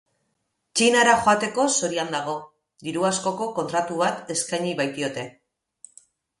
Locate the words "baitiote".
4.83-5.31